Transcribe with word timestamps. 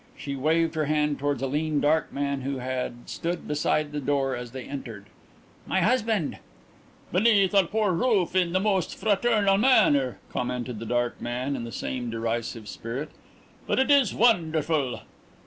She 0.17 0.35
waved 0.35 0.73
her 0.73 0.85
hand 0.85 1.19
towards 1.19 1.43
a 1.43 1.45
lean, 1.45 1.79
dark 1.79 2.11
man 2.11 2.41
who 2.41 2.57
had 2.57 3.07
stood 3.07 3.47
beside 3.47 3.91
the 3.91 3.99
door 3.99 4.35
as 4.35 4.49
they 4.49 4.63
entered. 4.63 5.05
"My 5.67 5.81
husband." 5.81 6.39
"Beneath 7.11 7.53
our 7.53 7.67
poor 7.67 7.91
roof 7.91 8.35
in 8.35 8.51
the 8.51 8.59
most 8.59 8.95
fraternal 8.95 9.59
manner," 9.59 10.17
commented 10.31 10.79
the 10.79 10.87
dark 10.87 11.21
man, 11.21 11.55
in 11.55 11.65
the 11.65 11.71
same 11.71 12.09
derisive 12.09 12.67
spirit. 12.67 13.11
"But 13.67 13.77
it 13.77 13.91
is 13.91 14.11
wonderful." 14.11 15.01